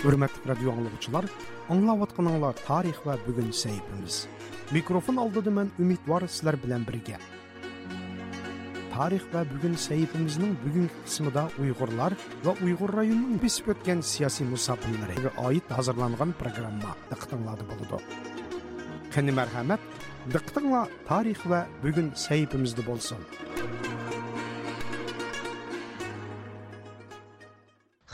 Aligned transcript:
Hürmetli 0.00 0.48
radyo 0.48 0.72
anlıqçılar, 0.72 1.26
anlavatqanыңlar 1.68 2.56
tarix 2.64 3.02
və 3.04 3.18
bugün 3.26 3.50
səhifimiz. 3.52 4.22
Mikrofon 4.72 5.18
aldıdı 5.20 5.52
mən 5.52 5.72
ümid 5.82 6.06
var 6.08 6.24
sizlər 6.24 6.56
bilən 6.62 6.86
birgə. 6.88 7.18
Tarix 8.94 9.26
və 9.34 9.42
bugün 9.50 9.76
səhifimizin 9.82 10.56
bugünkü 10.64 11.04
qismida 11.04 11.44
Uyğurlar 11.60 12.16
və 12.46 12.56
Uyğur 12.64 12.94
rayonunun 12.96 13.42
bisib 13.44 13.68
ötən 13.74 14.00
siyasi 14.12 14.48
musafirlərə 14.48 15.34
aid 15.44 15.68
hazırlanğan 15.76 16.32
proqramma 16.40 16.96
diqqətinizdə 17.12 17.68
buludu. 17.68 18.00
Qani 19.12 19.36
mərhəmət, 19.36 19.84
diqqətinizlə 20.32 20.86
tarix 21.12 21.44
və 21.52 21.66
bugün 21.84 22.12
səhifimizdə 22.24 22.88
bolsun. 22.88 23.49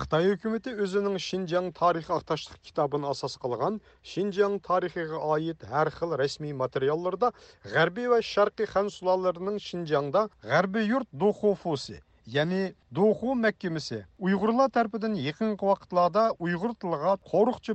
Қытай 0.06 0.36
үкіметі 0.36 0.70
өзінің 0.84 1.16
Шинжаң 1.18 1.72
тарихы 1.74 2.12
ақташтық 2.14 2.60
кітабын 2.62 3.08
асас 3.10 3.32
қылған 3.42 3.80
Шинжаң 4.06 4.60
тарихыға 4.62 5.18
айет 5.34 5.64
әр 5.66 5.90
қыл 5.90 6.14
ресми 6.20 6.52
материалларда 6.54 7.32
ғәрби 7.72 8.04
ва 8.12 8.20
шарқи 8.22 8.68
хан 8.70 8.86
сұлаларының 8.86 9.58
Шинжаңда 9.58 10.28
ғәрби 10.46 10.84
юрт 10.86 11.10
духу 11.10 11.56
фуси, 11.58 11.98
яғни 12.30 12.76
духу 12.94 13.34
мәккемісі 13.34 14.04
ұйғырлар 14.22 14.70
тәрпідін 14.78 15.18
екінгі 15.26 15.66
уақытларда 15.72 16.28
ұйғыр 16.38 16.78
тіліға 16.78 17.16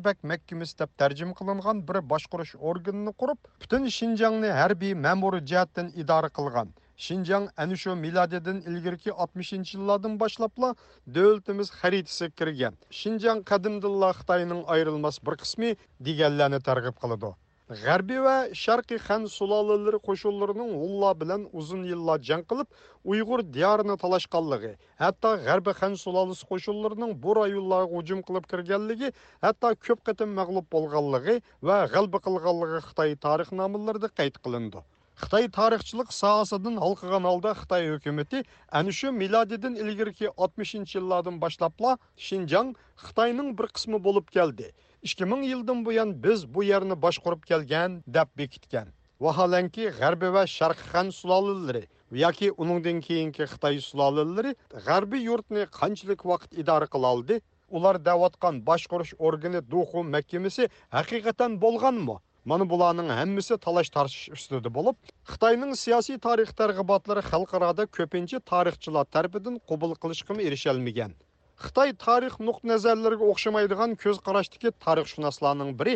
бәк 0.07 0.23
мәккемесі 0.23 0.77
деп 0.79 0.95
тәржім 0.95 1.35
қылынған 1.35 1.83
бір 1.83 1.99
башқұрыш 2.13 2.55
органыны 2.55 3.11
құрып, 3.11 3.43
бүтін 3.59 3.91
Шинжаңны 3.91 4.55
әрби 4.55 4.95
мәмұры 4.95 5.43
жәттін 5.43 5.91
идары 5.99 6.31
қылған. 6.31 6.71
Шинжаң 6.97 7.45
әні 7.63 7.77
шо 7.81 7.93
миладеден 7.99 8.57
ilgirki 8.71 9.13
60 9.25 9.73
yillardan 9.75 10.17
boshlabla 10.23 10.73
davlatimiz 11.17 11.71
xaritasi 11.81 12.31
kirgan. 12.41 12.75
Шинжаң 13.01 13.45
qadimdilla 13.51 14.09
Xitoyning 14.17 14.65
ayrilmas 14.75 15.21
bir 15.29 15.39
qismi 15.43 15.71
deganlarni 16.09 16.59
targ'ib 16.67 16.99
qiladi. 17.05 17.31
G'arbiy 17.79 18.19
va 18.23 18.35
Sharqiy 18.61 18.99
Xan 19.07 19.25
sulolalari 19.37 19.99
qo'shinlarining 20.07 20.71
Ullo 20.85 21.11
bilan 21.21 21.47
uzun 21.59 21.85
yillar 21.91 22.19
jang 22.29 22.43
qilib, 22.49 22.67
Uyg'ur 23.11 23.45
diyorini 23.57 23.95
talashganligi, 24.03 24.73
hatto 25.03 25.31
G'arbiy 25.47 25.77
Xan 25.81 25.95
sulolasi 26.03 26.49
qo'shinlarining 26.51 27.17
bu 27.23 27.37
rayonlarga 27.39 27.93
hujum 27.95 28.25
qilib 28.27 28.49
kirganligi, 28.53 29.13
hatto 29.45 29.75
ko'p 29.87 30.03
qatim 30.09 30.35
mag'lub 30.39 30.67
bo'lganligi 30.75 31.41
va 31.69 31.77
g'alba 31.93 32.25
Xitoy 32.25 33.15
tarixnomalarida 33.27 34.09
qayd 34.19 34.43
qilindi. 34.43 34.83
Қытай 35.19 35.47
тарихчылық 35.55 36.13
саасыдың 36.15 36.77
алқыған 36.85 37.25
алда 37.29 37.51
Қытай 37.57 37.89
өкеметі 37.95 38.39
әніші 38.79 39.11
миладидің 39.17 39.75
ілгіргі 39.83 40.29
60-шы 40.37 41.01
ладың 41.11 41.39
башлапла 41.41 41.97
Шинжан 42.15 42.71
Қытайның 43.03 43.51
бір 43.59 43.67
қысмы 43.75 43.99
болып 43.99 44.31
келді. 44.31 44.71
2000 45.03 45.43
елдің 45.49 45.83
бұян 45.87 46.15
біз 46.23 46.47
бұ 46.55 46.63
ерні 46.77 46.95
баш 46.95 47.19
құрып 47.25 47.43
келген 47.51 47.99
дәп 48.07 48.31
бекіткен. 48.39 48.93
Вахаланки 49.19 49.91
ғарбі 49.99 50.31
вә 50.33 50.47
шарқы 50.49 50.87
қан 50.93 51.11
сұлалылыры, 51.13 51.83
яки 52.23 52.49
оныңден 52.55 53.03
кейінгі 53.05 53.51
Қытай 53.51 53.77
сұлалылыры 53.83 54.55
ғарбі 54.87 55.21
юртны 55.21 55.67
қанчылық 55.75 56.25
вақыт 56.31 56.57
идары 56.63 56.87
қылалды, 56.89 57.41
олар 57.69 57.99
дәватқан 58.01 58.63
баш 58.65 58.87
құрыш 58.89 59.13
органы 59.19 59.61
дұқу 59.61 60.01
мәккемесі 60.07 60.71
әқиғатан 60.89 61.59
болған 61.61 62.01
мұ? 62.07 62.17
Mana 62.45 62.65
bularning 62.69 63.09
hammasi 63.13 63.55
talash 63.63 63.89
tartish 63.93 64.29
ustida 64.35 64.69
bo'lib, 64.75 64.95
Xitoyning 65.31 65.73
siyosiy 65.81 66.17
tarix 66.21 66.53
targ'ibotlari 66.61 67.21
xalqaroda 67.25 67.83
ko'pincha 67.97 68.39
tarixchilar 68.51 69.05
tarafidan 69.15 69.59
qabul 69.71 69.91
qilishga 70.05 70.37
erishalmagan. 70.47 71.13
Xitoy 71.65 71.93
tarix 72.05 72.39
nuqta 72.47 72.69
nazarlariga 72.71 73.27
o'xshamaydigan 73.33 73.93
ko'z 74.03 74.21
qarashdagi 74.29 74.71
tarixshunoslarning 74.85 75.69
biri 75.81 75.93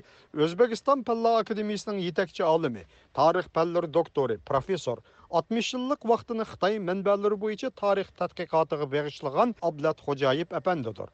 O'zbekiston 0.47 1.01
Fanlar 1.07 1.39
akademiyasining 1.45 2.03
yetakchi 2.07 2.45
olimi, 2.50 2.85
tarix 3.22 3.50
fanlari 3.57 3.89
doktori, 3.97 4.38
professor 4.51 5.01
60 5.41 5.73
yillik 5.78 6.07
vaqtini 6.13 6.47
Xitoy 6.51 6.78
manbalari 6.91 7.41
bo'yicha 7.47 7.73
tarix 7.84 8.13
tadqiqotiga 8.22 8.91
bag'ishlagan 8.94 9.57
Ablat 9.72 10.05
Xo'jayev 10.05 10.53
apandidir. 10.61 11.09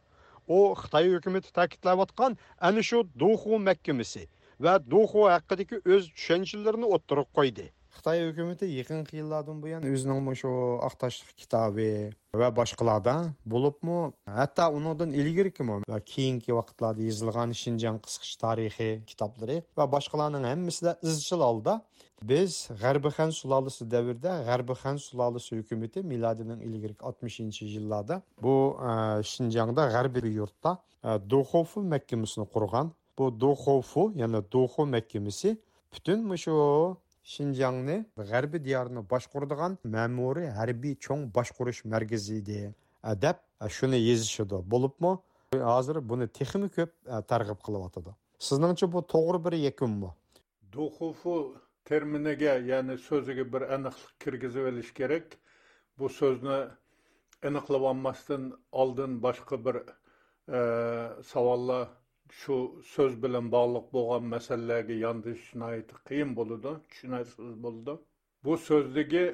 U 0.58 0.60
Xitoy 0.84 1.10
hukumati 1.16 1.56
ta'kidlayotgan 1.62 2.38
ana 2.70 2.88
shu 2.92 3.04
Duxu 3.24 3.64
mahkamasi 3.70 4.28
ve 4.62 4.92
Duhu 4.92 5.30
hakkındaki 5.30 5.76
өз 5.76 6.12
düşüncelerini 6.16 6.86
oturup 6.86 7.34
koydu. 7.34 7.62
Xitay 7.92 8.22
hökuməti 8.24 8.68
yaxın 8.72 9.02
illərdən 9.20 9.58
bu 9.62 9.68
yana 9.68 9.90
özünün 9.94 10.22
məşo 10.26 10.52
Ağtaşlıq 10.88 11.34
kitabı 11.42 11.88
və 12.42 12.48
başqalarda 12.56 13.16
bulubmu, 13.46 14.14
hətta 14.26 14.70
onundan 14.72 15.12
ilgirki 15.12 15.66
mə 15.68 15.82
və 15.92 16.00
keyinki 16.14 16.56
vaxtlarda 16.56 17.04
yazılğan 17.04 17.52
tarixi 18.42 18.90
kitabları 19.08 19.58
və 19.78 19.92
başqalarının 19.92 20.44
hamısı 20.44 20.98
izchil 21.02 21.44
halda 21.48 21.82
biz 22.24 22.70
G'arbi 22.82 23.10
xan 23.18 23.32
davrida 23.92 24.44
G'arbi 24.48 24.74
xan 24.84 24.98
miladining 26.04 26.62
60-cı 27.00 28.22
bu 28.42 28.80
Şinjanda 29.24 29.90
G'arbi 29.92 30.28
yurtda 30.30 30.78
Doxofu 31.04 31.82
məhkəməsini 31.82 32.46
qurğan 32.54 32.92
bu 33.22 33.40
Dohofu, 33.40 34.12
yani 34.16 34.52
Doho 34.52 34.86
mekkemesi, 34.86 35.58
bütün 35.96 36.24
mu 36.24 36.38
şu 36.38 36.98
Şincan'ı, 37.24 38.06
Gərbi 38.18 38.64
diyarını 38.64 39.10
başkurduğun 39.10 39.78
memuri 39.84 40.52
herbi 40.52 40.98
çoğun 41.00 41.34
başkuruş 41.36 41.86
merkeziydi. 41.86 42.76
Edep 43.04 43.36
şunu 43.70 43.96
yazışıdı. 43.96 44.72
Bulup 44.72 45.00
mu? 45.00 45.24
Hazır 45.54 46.10
bunu 46.10 46.28
tekimi 46.28 46.70
köp 46.70 46.94
targıp 47.28 47.64
kılıp 47.64 47.86
atıdı. 47.86 48.16
Sizin 48.40 48.92
bu 48.94 49.06
doğru 49.14 49.46
bir 49.46 49.52
yekun 49.52 49.90
mu? 49.90 50.16
Dohofu 50.74 51.56
terminine, 51.86 52.44
yani 52.44 52.98
sözüge 52.98 53.54
bir 53.54 53.62
anıqlık 53.62 54.20
kirgizi 54.20 54.66
veriş 54.66 54.94
gerek. 54.94 55.24
Bu 56.00 56.10
sözünü 56.10 56.68
anıqlı 57.46 57.82
vanmasının 57.82 58.60
aldığın 58.72 59.24
başka 59.24 59.66
bir 59.66 59.76
e, 60.54 61.24
savallı 61.24 61.88
shu 62.40 62.58
so'z 62.94 63.14
bilan 63.24 63.46
bog'liq 63.56 63.88
bo'lgan 63.96 64.24
masalalarga 64.36 64.96
yondish 65.06 65.44
nihoyatda 65.62 65.96
qiyin 66.10 66.32
bo'ladi 66.40 66.72
tushunarsiz 66.90 67.52
bo'ladi 67.66 67.94
bu 68.46 68.54
so'zdagi 68.68 69.26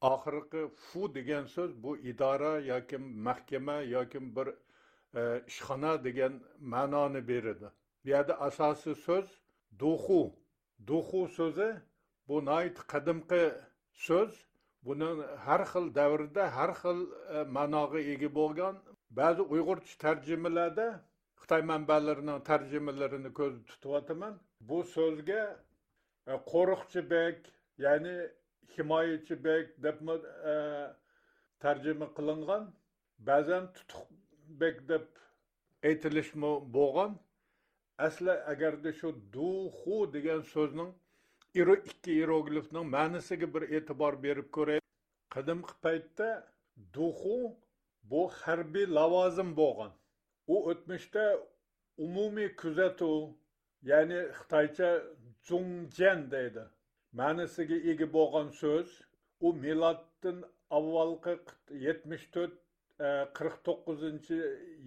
oxirgi 0.00 0.62
fu 0.86 1.14
degan 1.14 1.44
so'z 1.54 1.70
bu 1.82 1.96
idora 2.10 2.58
yoki 2.72 2.98
mahkama 2.98 3.76
yoki 3.96 4.36
bir 4.36 4.48
e, 5.20 5.42
ishxona 5.46 6.04
degan 6.04 6.32
ma'noni 6.60 7.28
beradi. 7.28 7.68
Bu 8.04 8.08
yerda 8.08 8.34
asosiy 8.48 8.94
so'z 9.06 9.26
duxu 9.82 10.22
duxu 10.86 11.28
so'zi 11.38 11.70
bu 12.28 12.36
nihoyat 12.44 12.78
qadimgi 12.92 13.44
so'z. 14.06 14.32
Buni 14.86 15.08
har 15.46 15.62
xil 15.72 15.86
davrda 15.98 16.42
har 16.56 16.72
xil 16.82 16.98
e, 17.36 17.38
ma'noga 17.56 18.00
ega 18.12 18.28
bo'lgan. 18.40 18.74
Ba'zi 19.18 19.42
uyg'urcha 19.54 19.94
tarjimalarda 20.04 20.86
xitoy 21.40 21.62
manbalarining 21.72 22.40
tarjimalarini 22.50 23.30
ko'zda 23.38 23.62
tutyapman. 23.72 24.34
Bu 24.68 24.78
so'zga 24.94 25.42
e, 26.30 26.34
qo'riqchi 26.52 27.00
bek 27.14 27.38
ya'ni 27.84 28.16
himoyachi 28.74 29.34
bek 29.48 29.66
deb 29.84 29.98
e, 30.52 30.54
tarjima 31.64 32.06
qilingan. 32.16 32.64
Ba'zan 33.28 33.64
tutuq 33.76 34.06
bek 34.62 34.76
deb 34.90 35.06
aytilishmi 35.88 36.52
bo'lgan. 36.76 37.12
Asli 38.06 38.34
agarda 38.52 38.90
shu 39.00 39.08
duxu 39.36 39.98
degan 40.16 40.42
so'zning 40.54 40.90
iro 41.60 41.74
ikki 41.90 42.12
iroglifning 42.22 42.86
ma'nisiga 42.96 43.46
bir 43.54 43.62
e'tibor 43.76 44.14
berib 44.24 44.48
ko'raylik 44.56 44.90
qadimgi 45.34 45.72
paytda 45.84 46.28
duxu 46.96 47.38
bu 48.10 48.22
harbiy 48.40 48.86
lavozim 48.98 49.50
bo'lgan. 49.60 49.92
U 50.54 50.56
o'tmishda 50.70 51.24
umumiy 52.04 52.50
kuzatuv 52.62 53.20
ya'ni 53.90 54.20
xitoycha 54.38 54.90
zungjan 55.48 56.20
deydi. 56.34 56.64
Ma'nisiga 57.20 57.78
ega 57.92 58.06
bo'lgan 58.16 58.48
so'z 58.60 58.88
u 59.46 59.52
miloddan 59.64 60.38
avvalgi 60.78 61.34
yetmish 61.86 62.26
to'rt 62.34 62.56
e, 63.06 63.08
qirq 63.38 63.56
to'qqizinchi 63.66 64.40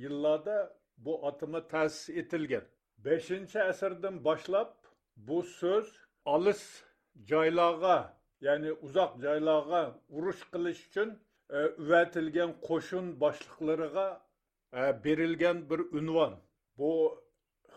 yillarda 0.03 0.57
bu 1.05 1.13
atama 1.29 1.61
ta'sis 1.73 2.05
etilgan. 2.21 2.65
Beshinchi 3.05 3.59
asrdan 3.71 4.15
boshlab 4.27 4.71
bu 5.27 5.39
so'z 5.59 5.87
olis 6.35 6.63
joylarga 7.31 7.97
ya'ni 8.47 8.71
uzoq 8.85 9.11
joylarga 9.25 9.81
urush 10.17 10.43
qilish 10.53 10.81
uchun 10.89 11.09
e, 11.57 11.59
uvatilgan 11.83 12.51
qo'shin 12.67 13.05
boshliqlariga 13.23 14.07
berilgan 14.73 15.69
bir 15.69 15.79
unvon 15.79 16.33
bu 16.77 17.19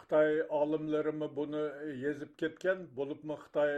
xitoy 0.01 0.43
olimlarimi 0.49 1.37
buni 1.37 1.63
yezib 2.05 2.33
ketgan 2.39 2.79
bo'libmi 2.97 3.37
xitoy 3.45 3.73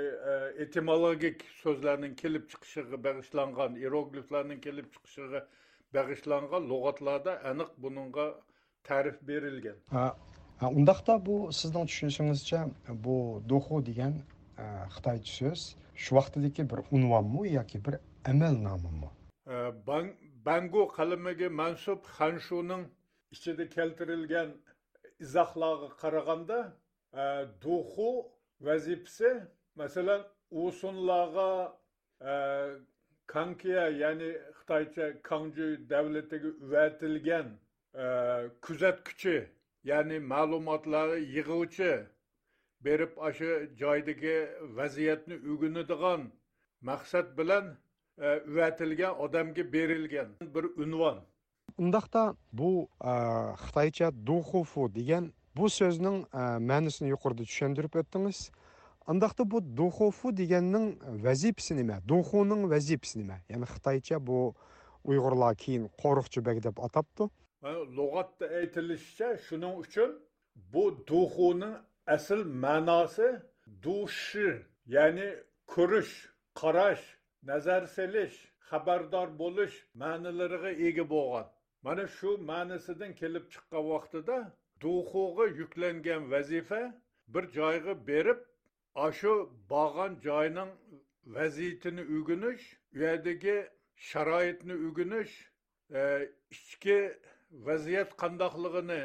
etimologik 0.64 1.44
so'zlarning 1.62 2.14
kelib 2.22 2.49
chiqishiga 2.52 2.99
bag'ishlangan 3.06 3.76
irogliflarning 3.87 4.61
kelib 4.66 4.88
chiqishiga 4.94 5.40
bag'ishlangan 5.96 6.69
lug'atlarda 6.72 7.32
aniq 7.50 7.70
buningga 7.84 8.26
ta'rif 8.88 9.16
berilgan 9.28 9.78
undaqda 10.78 11.14
bu 11.26 11.37
sizning 11.61 11.87
tushunishingizcha 11.90 12.61
bu 13.06 13.16
duxu 13.49 13.87
degan 13.90 14.14
xitoycha 14.96 15.32
so'z 15.38 15.62
shu 16.02 16.11
vaqtdagi 16.19 16.62
bir 16.72 16.81
unvonmi 16.96 17.46
yoki 17.58 17.78
bir 17.87 17.94
amal 18.32 18.55
nomimi 18.69 19.08
bangu 20.46 20.82
qalamiga 20.96 21.49
mansub 21.62 22.00
xanshuning 22.19 22.84
ichida 23.35 23.65
keltirilgan 23.77 24.49
izohlarga 25.25 25.89
qaraganda 26.03 26.59
e, 27.23 27.25
duxu 27.65 28.11
vazifasi 28.67 29.31
masalan 29.81 30.23
usunlarga 30.51 31.51
e, 32.21 32.33
kankiya 33.27 33.87
ya'ni 34.03 34.31
xitoycha 34.59 35.07
kanju 35.29 35.69
davlatiga 35.93 36.51
uvatilgan 36.65 37.49
e, 38.03 38.05
kuzatkuchi 38.65 39.37
ya'ni 39.91 40.17
ma'lumotlarni 40.33 41.19
yig'uvchi 41.37 41.93
berib 42.85 43.13
shu 43.39 43.51
joydagi 43.83 44.37
vaziyatni 44.79 45.37
o'ginadigan 45.53 46.21
maqsad 46.91 47.27
bilan 47.39 47.65
uvatilgan 48.51 49.15
odamga 49.25 49.73
berilgan 49.73 50.29
bir 50.55 50.65
unvon. 50.85 51.19
Undaqda 51.79 52.35
bu 52.53 52.88
xitoycha 53.65 54.11
duxufu 54.26 54.94
degan 54.94 55.32
bu 55.56 55.71
so'zning 55.79 56.19
ma'nosini 56.71 57.09
yuqorida 57.15 57.44
tushuntirib 57.50 57.94
o'tdingiz 58.00 58.50
undaqda 59.12 59.43
bu 59.53 59.59
duxufu 59.81 60.37
deganning 60.37 60.87
vazifasi 61.26 61.76
nima? 61.81 61.97
Duxuning 62.09 62.62
vazifasi 62.75 63.19
nima? 63.23 63.37
Ya'ni 63.50 63.67
xitoycha 63.75 64.17
bu 64.26 64.38
uyg'urlar 65.11 65.55
keyin 65.62 65.85
qo'riqchibek 66.03 66.62
deb 66.67 66.76
atabdi 66.87 67.25
lug'atda 67.99 68.47
aytilishicha 68.61 69.29
shuning 69.47 69.75
uchun 69.85 70.11
bu 70.73 70.85
duxuning 71.11 71.75
asl 72.17 72.41
ma'nosi 72.65 73.29
dushi 73.85 74.50
ya'ni 74.97 75.29
ko'rish 75.75 76.15
qarash 76.61 77.05
nazar 77.50 77.82
selish 77.97 78.37
xabardor 78.69 79.29
bo'lish 79.43 79.76
ma'nilariga 80.03 80.73
ega 80.88 81.05
bo'lgan 81.15 81.47
mana 81.85 82.05
shu 82.17 82.31
ma'nisidan 82.51 83.13
kelib 83.21 83.45
chiqqan 83.53 83.85
vaqtida 83.93 84.39
duxuga 84.83 85.47
yuklangan 85.61 86.23
vazifa 86.33 86.83
bir 87.35 87.45
joyga 87.59 87.95
berib 88.09 88.41
shu 89.21 89.33
borgan 89.73 90.13
joyning 90.27 90.71
vaziyatini 91.37 92.03
o'rganish 92.15 92.65
u 92.95 92.99
yerdagi 93.05 93.57
sharoitni 94.11 94.75
o'rganish 94.87 95.35
e, 96.01 96.03
ichki 96.57 96.99
vaziyat 97.69 98.11
qandoqligini 98.23 99.03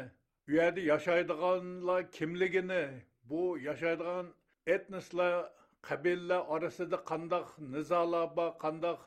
u 0.48 0.52
yerda 0.58 0.80
yashaydiganlar 0.92 2.02
kimligini 2.16 2.84
bu 3.30 3.42
yashaydigan 3.68 4.26
etnoslar 4.74 5.34
qabilalar 5.88 6.40
orasida 6.54 6.98
qandoq 7.10 7.46
nizolar 7.74 8.26
bor 8.38 8.50
qandoq 8.64 9.00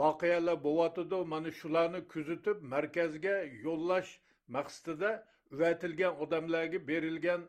voqealar 0.00 0.56
bo'lyotidi 0.66 1.18
mana 1.32 1.50
shularni 1.60 2.00
kuzatib 2.12 2.62
markazga 2.74 3.36
yo'llash 3.66 4.10
maqsadida 4.56 5.12
uvatilgan 5.54 6.22
odamlarga 6.26 6.78
berilgan 6.88 7.44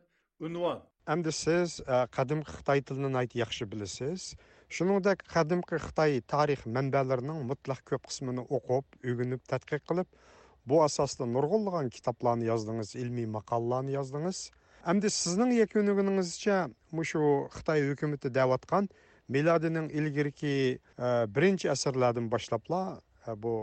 unvon. 0.47 0.83
Endi 1.13 1.31
siz 1.43 1.79
e, 1.79 1.97
qadimgi 2.17 2.49
xitoy 2.57 2.81
tilini 2.89 3.23
yaxshi 3.43 3.71
bilasiz. 3.71 4.21
Shuningdek 4.75 5.19
qadimgi 5.35 5.77
xitoy 5.87 6.21
tarix 6.33 6.61
manbalarining 6.77 7.41
mutlaq 7.51 7.81
ko'p 7.89 8.07
qismini 8.09 8.43
o'qib 8.57 8.85
o'rganib 9.09 9.41
tadqiq 9.51 9.83
qilib 9.89 10.09
bu 10.69 10.83
asosda 10.83 11.25
nurg'unlagan 11.35 11.89
kitoblarni 11.97 12.45
yozdingiz 12.51 12.95
ilmiy 13.01 13.27
maqolalarni 13.37 13.93
yozdingiz 13.97 14.39
endi 14.91 15.09
sizning 15.09 15.51
yakunigizcha 15.61 16.57
mushu 16.97 17.21
xitoy 17.57 17.85
hukumati 17.89 18.31
deyotgan 18.37 18.89
milodining 19.27 19.91
ilgirki 19.91 20.79
e, 20.99 21.07
birinchi 21.35 21.71
asrlardan 21.71 22.31
boshlabla 22.31 23.01
e, 23.27 23.43
bu 23.43 23.55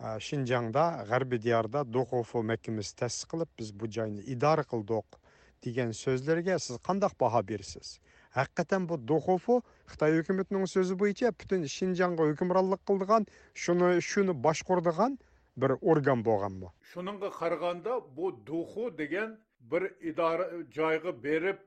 e, 0.00 0.20
shinjongda 0.20 0.84
g'arbiy 1.10 1.42
diyorda 1.46 1.84
do'xofu 1.96 2.42
mahkamasi 2.52 2.96
ta'sis 3.00 3.24
qilib 3.32 3.50
biz 3.58 3.68
bu 3.80 3.90
joyni 3.96 4.20
idora 4.34 4.64
qildik 4.72 5.20
degan 5.64 5.92
so'zlarga 6.04 6.58
siz 6.66 6.76
qandoq 6.88 7.14
baho 7.20 7.40
berasiz 7.50 7.98
haqiqatan 8.38 8.88
bu 8.88 8.98
do'xofu 9.10 9.60
xitoy 9.92 10.18
hukumatining 10.18 10.66
so'zi 10.74 10.98
bo'yicha 11.02 11.32
butun 11.40 11.64
shinjongga 11.76 12.28
hukmronlik 12.30 12.82
qildigan 12.90 13.26
shuni 13.64 13.90
shuni 14.10 14.34
boshqurdigan 14.46 15.18
bir 15.62 15.70
organ 15.92 16.24
bo'lganmi 16.28 16.68
shuningga 16.92 17.30
qaraganda 17.40 17.92
bu 18.16 18.26
duxu 18.50 18.84
degan 19.00 19.30
bir 19.72 19.82
idora 20.10 20.46
joyga 20.78 21.12
berib 21.26 21.60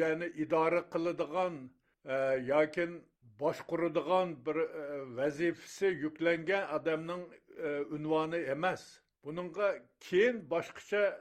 ya'ni 0.00 0.26
idora 0.44 0.80
qiladigan 0.94 1.54
Э, 2.04 2.12
e, 2.12 2.40
yoki 2.46 2.88
boshquradigan 3.40 4.46
bir 4.46 4.56
e, 4.56 5.16
vazifasi 5.16 5.86
yuklangan 5.86 6.74
odamning 6.76 7.24
e, 7.64 7.80
unvoni 7.96 8.36
emas. 8.36 9.00
Buningga 9.24 9.68
keyin 10.00 10.36
boshqacha 10.50 11.20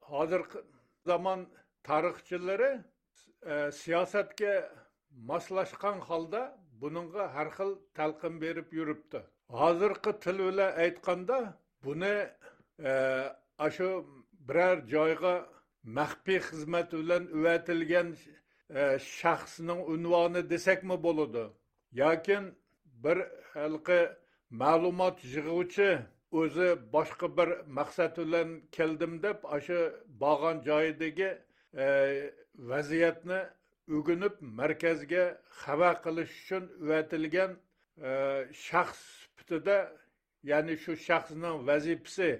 hozirgi 0.00 0.58
zamon 1.06 1.46
tarixchilari 1.82 2.72
e, 3.42 3.70
siyosatga 3.72 4.54
moslashgan 5.30 5.98
holda 6.08 6.42
buningga 6.80 7.34
har 7.34 7.48
xil 7.56 7.70
talqin 7.94 8.40
berib 8.40 8.72
yuribdi. 8.78 9.20
Hozirgi 9.60 10.12
til 10.24 10.38
bilan 10.48 10.72
aytganda 10.84 11.38
buni 11.84 12.16
shu 13.76 13.88
biror 14.48 14.78
joyga 14.94 15.34
maxfiy 15.98 16.40
xizmat 16.48 16.90
bilan 17.00 17.24
uvatilgan 17.36 18.08
E, 18.74 18.98
shaxsning 18.98 19.80
unvoni 19.94 20.42
desakmi 20.50 20.96
bo'ladi 21.02 21.44
yoki 22.02 22.38
bir 23.04 23.18
halqi 23.52 24.00
ma'lumot 24.62 25.22
yig'uvchi 25.34 25.90
o'zi 26.40 26.68
boshqa 26.94 27.28
bir 27.36 27.48
maqsad 27.78 28.16
bilan 28.22 28.48
keldim 28.76 29.22
deb 29.26 29.38
shu 29.66 29.78
borgan 30.22 30.56
joyidagi 30.68 31.30
e, 31.84 31.86
vaziyatni 32.72 33.40
o'ginib 33.96 34.34
markazga 34.60 35.24
xabar 35.62 35.94
qilish 36.06 36.32
uchun 36.42 36.64
uvatilgan 36.82 37.52
e, 38.08 38.10
shaxs 38.66 39.00
sifatida 39.22 39.78
ya'ni 40.50 40.74
shu 40.84 40.92
shaxsning 41.08 41.56
vazifasi 41.70 42.30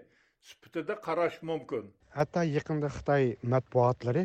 sifatida 0.49 0.95
qarash 1.07 1.39
mumkin. 1.51 1.85
Hatto 2.19 2.41
yaqinda 2.57 2.89
xitoy 2.97 3.25
matbuotlari 3.53 4.25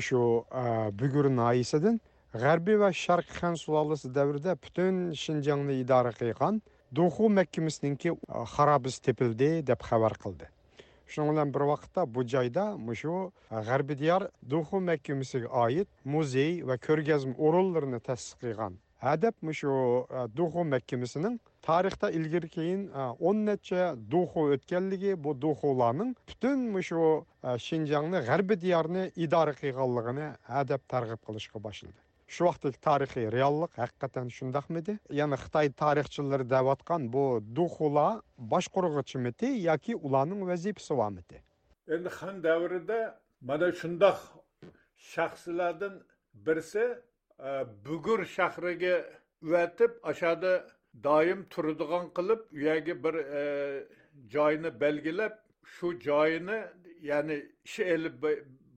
shu 0.00 0.44
e, 0.62 0.64
bugur 1.00 1.28
noisidan 1.30 2.00
g'arbiy 2.42 2.78
va 2.82 2.90
sharq 2.92 3.28
xan 3.38 3.54
sulolasi 3.62 4.08
davrida 4.18 4.54
butun 4.64 5.12
shinjongni 5.22 5.74
idora 5.84 6.12
qilgan 6.20 6.60
duxu 6.98 7.28
mahkamasiniki 7.38 8.10
e, 8.10 8.16
xarobisi 8.54 9.02
tepildi 9.08 9.50
deb 9.70 9.80
xabar 9.88 10.14
qildi. 10.24 10.46
Shuning 11.10 11.32
bilan 11.32 11.52
bir 11.54 11.64
vaqtda 11.72 12.06
bu 12.14 12.24
joyda 12.34 12.64
shu 13.02 13.16
e, 13.50 13.56
g'arbiy 13.68 13.98
diyor 14.02 14.22
duxu 14.54 14.80
mahkamasiga 14.90 15.48
oid 15.64 15.88
muzey 16.04 16.52
va 16.68 16.76
ko'rgazma 16.86 17.34
o'rinlarini 17.46 18.00
ta'sis 18.08 18.32
qilgan 18.42 18.78
hadab 19.04 19.34
shu 19.60 19.72
duxu 20.38 20.64
mahkamasining 20.74 21.36
tarixda 21.68 22.10
ilgari 22.18 22.48
keyin 22.56 22.82
o'n 23.28 23.44
necha 23.48 23.82
duxu 24.14 24.46
o'tganligi 24.54 25.12
bu 25.24 25.30
duxularning 25.44 26.14
butun 26.30 26.58
shu 26.88 27.02
shinjongni 27.66 28.18
g'arbiy 28.28 28.58
diyorni 28.64 29.04
idora 29.26 29.54
qilganligini 29.60 30.26
hadab 30.54 30.82
targ'ib 30.92 31.20
qilishga 31.26 31.58
boshladi 31.66 32.00
shu 32.34 32.46
vaqtdagi 32.48 32.78
tarixiy 32.88 33.26
reallik 33.36 33.72
haqiqatan 33.82 34.26
shundaqmidi 34.36 34.94
ya'ni 35.20 35.36
xitoy 35.44 35.68
tarixchilari 35.82 36.46
deyotgan 36.54 37.02
bu 37.14 37.24
duxular 37.58 38.12
boshqurg'ichimidi 38.52 39.48
yoki 39.68 39.92
ularning 40.06 40.40
vazifasi 40.50 40.92
bormidi 41.00 41.42
endi 41.94 42.10
xan 42.18 42.34
davrida 42.46 43.00
mana 43.48 43.68
shundoq 43.80 44.18
shaxslardan 45.12 45.94
birisi 46.46 46.84
e, 46.88 47.00
bugur 47.84 48.24
shahriga 48.36 49.04
uvatib 49.42 49.90
ashada 50.02 50.52
doim 51.06 51.40
turadigan 51.52 52.06
qilib 52.16 52.40
u 52.56 52.58
yerga 52.68 52.94
bir 53.04 53.14
e, 53.14 53.42
joyni 54.34 54.70
belgilab 54.80 55.34
shu 55.74 55.88
joyini 56.06 56.58
ya'ni 57.10 57.36
ishi 57.64 57.82
elib 57.94 58.14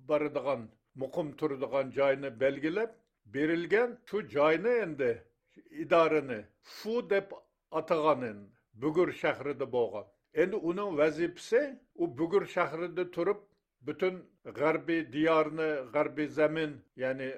boradigan 0.10 0.62
muqim 1.02 1.28
turadigan 1.40 1.92
joyni 1.98 2.30
belgilab 2.44 2.92
berilgan 3.34 3.90
shu 4.10 4.18
joyni 4.36 4.74
endi 4.86 5.12
idorani 5.84 6.40
fu 6.62 7.10
deb 7.10 7.28
ataganin 7.80 8.40
bugur 8.84 9.10
shahrida 9.22 9.66
bo'lgan 9.78 10.06
endi 10.42 10.56
uning 10.70 10.92
vazifasi 11.02 11.62
u 12.02 12.06
bugur 12.20 12.44
shahrida 12.56 13.04
turib 13.16 13.40
butun 13.88 14.16
g'arbiy 14.60 15.02
diyorni 15.16 15.70
g'arbiy 15.96 16.28
zamin 16.40 16.72
ya'ni 17.04 17.30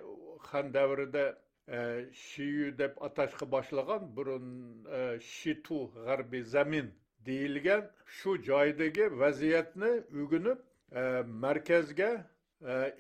xan 0.48 0.74
davrida 0.74 1.26
e, 1.68 1.80
shiyu 2.14 2.78
deb 2.78 2.94
atashni 3.08 3.46
boshlagan 3.56 4.04
burun 4.16 4.48
e, 5.00 5.20
shitu 5.20 5.80
g'arbiy 6.06 6.44
zamin 6.56 6.88
deyilgan 7.28 7.84
shu 8.18 8.32
joydagi 8.50 9.06
vaziyatni 9.22 9.92
ugunib 10.24 10.60
e, 10.92 11.02
markazga 11.44 12.12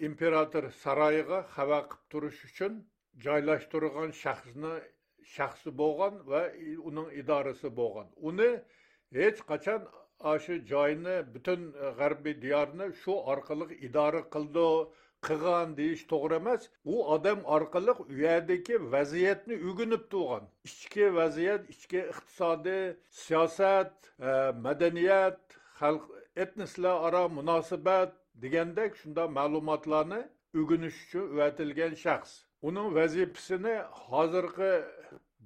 imperator 0.08 0.66
saroyiga 0.84 1.40
xabar 1.56 1.84
qilib 1.92 2.10
turish 2.12 2.42
uchun 2.50 2.74
joylashtirgan 3.26 4.12
shaxsni 4.24 4.74
shaxsi 5.36 5.72
bo'lgan 5.82 6.14
va 6.32 6.42
uning 6.90 7.08
idorasi 7.22 7.70
bo'lgan. 7.80 8.08
Uni 8.30 8.50
hech 9.20 9.40
qachon 9.52 9.82
shu 10.46 10.56
joyni 10.72 11.16
butun 11.34 11.62
g'arbiy 12.00 12.36
diyorni 12.46 12.88
shu 13.02 13.14
orqali 13.34 13.66
idora 13.88 14.22
qildi. 14.36 14.68
Qilgan 15.26 15.78
deyish 15.78 16.04
to'g'ri 16.12 16.36
emas. 16.42 16.70
U 16.94 16.96
odam 17.16 17.40
orqali 17.56 17.94
u 18.02 18.06
yerdagi 18.26 18.76
vaziyatni 18.96 19.56
o'ginib 19.70 20.04
turgan 20.12 20.44
ichki 20.70 21.06
vaziyat 21.20 21.70
ichki 21.74 22.00
iqtisodiy 22.14 22.84
siyosat 23.24 23.94
e, 24.30 24.32
madaniyat 24.66 25.42
xalq 25.80 26.04
etnislar 26.44 26.98
aro 27.08 27.24
munosabat 27.40 28.12
degandek 28.44 28.92
shunda 29.02 29.24
ma'lumotlarni 29.38 30.22
o'rganish 30.60 30.98
uchun 31.06 31.26
uvatilgan 31.34 31.94
shaxs. 32.04 32.32
Uning 32.68 32.88
vazifasini 33.00 33.76
hozirgi 34.06 34.74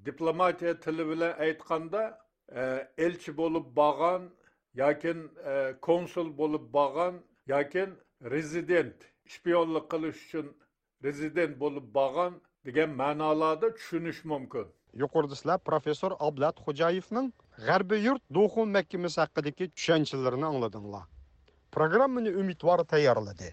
diplomatiya 0.07 0.73
tili 0.83 1.03
bilan 1.11 1.33
aytganda 1.45 2.03
e, 2.59 2.61
elchi 3.05 3.31
bo'lib 3.41 3.65
borgan 3.79 4.21
yoki 4.83 5.13
e, 5.51 5.53
konsul 5.87 6.27
bo'lib 6.41 6.65
borgan 6.77 7.15
yoki 7.53 7.83
rezident 8.33 9.10
shpionlik 9.33 9.85
qilish 9.93 10.19
uchun 10.25 10.47
rezident 11.05 11.53
bo'lib 11.63 11.85
borgan 11.97 12.33
degan 12.65 12.89
ma'nolarda 13.01 13.67
tushunish 13.77 14.21
mumkin. 14.31 14.65
Yuqorida 15.01 15.35
sizlar 15.39 15.59
professor 15.69 16.11
ablat 16.27 16.55
xo'jayevning 16.65 17.27
g'arbiy 17.67 18.01
yurt 18.07 18.23
do'xun 18.37 18.67
mahkamasi 18.77 19.17
haqidagi 19.23 19.65
tushunchalarini 19.77 20.47
angladinglar. 20.51 21.05
Programmani 21.75 22.31
umidvor 22.41 22.79
tayyorladi. 22.93 23.49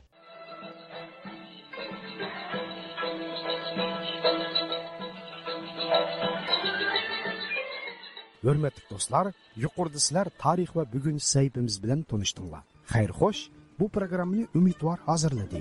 Hurmatli 8.46 8.82
do'stlar 8.92 9.26
yuqorida 9.64 10.00
sizlar 10.06 10.26
tarix 10.44 10.70
va 10.76 10.84
bugun 10.94 11.16
saytimiz 11.32 11.76
bilan 11.82 12.00
tanishdinglar. 12.10 12.62
Xayr 12.92 13.10
xo'sh 13.20 13.42
bu 13.80 13.88
proqramni 13.88 14.46
Ümidvar 14.54 14.98
hazırladı. 15.06 15.56